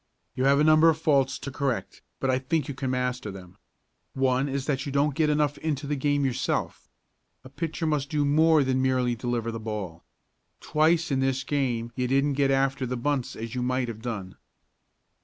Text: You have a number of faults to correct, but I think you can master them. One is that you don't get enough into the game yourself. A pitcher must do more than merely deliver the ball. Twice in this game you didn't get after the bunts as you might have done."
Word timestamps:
You 0.33 0.45
have 0.45 0.59
a 0.59 0.63
number 0.63 0.89
of 0.89 0.97
faults 0.97 1.37
to 1.37 1.51
correct, 1.51 2.01
but 2.19 2.31
I 2.31 2.39
think 2.39 2.67
you 2.67 2.73
can 2.73 2.89
master 2.89 3.29
them. 3.29 3.59
One 4.15 4.49
is 4.49 4.65
that 4.65 4.83
you 4.87 4.91
don't 4.91 5.13
get 5.13 5.29
enough 5.29 5.59
into 5.59 5.85
the 5.85 5.95
game 5.95 6.25
yourself. 6.25 6.89
A 7.43 7.49
pitcher 7.49 7.85
must 7.85 8.09
do 8.09 8.25
more 8.25 8.63
than 8.63 8.81
merely 8.81 9.13
deliver 9.13 9.51
the 9.51 9.59
ball. 9.59 10.03
Twice 10.59 11.11
in 11.11 11.19
this 11.19 11.43
game 11.43 11.91
you 11.93 12.07
didn't 12.07 12.33
get 12.33 12.49
after 12.49 12.87
the 12.87 12.97
bunts 12.97 13.35
as 13.35 13.53
you 13.53 13.61
might 13.61 13.89
have 13.89 14.01
done." 14.01 14.37